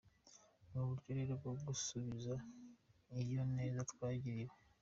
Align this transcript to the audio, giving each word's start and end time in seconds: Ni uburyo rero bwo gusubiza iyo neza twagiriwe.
Ni 0.69 0.77
uburyo 0.81 1.11
rero 1.19 1.33
bwo 1.41 1.51
gusubiza 1.65 2.33
iyo 3.21 3.41
neza 3.55 3.79
twagiriwe. 3.91 4.55